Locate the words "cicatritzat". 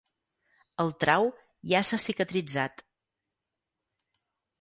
2.05-2.81